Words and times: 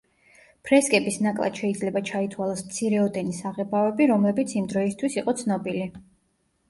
ფრესკების 0.67 1.17
ნაკლად 1.25 1.59
შეიძლება 1.63 2.01
ჩაითვალოს 2.09 2.65
მცირეოდენი 2.69 3.37
საღებავები, 3.43 4.09
რომლებიც 4.13 4.57
იმ 4.63 4.67
დროისთვის 4.73 5.19
იყო 5.25 5.37
ცნობილი. 5.43 5.85